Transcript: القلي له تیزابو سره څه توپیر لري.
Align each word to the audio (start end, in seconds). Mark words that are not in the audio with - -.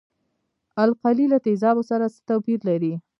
القلي 0.85 1.25
له 1.31 1.37
تیزابو 1.45 1.83
سره 1.91 2.05
څه 2.13 2.19
توپیر 2.29 2.59
لري. 2.69 2.93